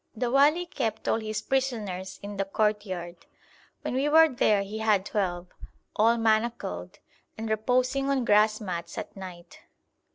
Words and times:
The 0.15 0.31
wali 0.31 0.65
kept 0.65 1.07
all 1.07 1.19
his 1.19 1.43
prisoners 1.43 2.19
in 2.23 2.37
the 2.37 2.43
courtyard. 2.45 3.27
When 3.83 3.93
we 3.93 4.09
were 4.09 4.27
there 4.29 4.63
he 4.63 4.79
had 4.79 5.05
twelve, 5.05 5.49
all 5.95 6.17
manacled, 6.17 6.97
and 7.37 7.47
reposing 7.47 8.09
on 8.09 8.25
grass 8.25 8.59
mats 8.59 8.97
at 8.97 9.15
night. 9.15 9.59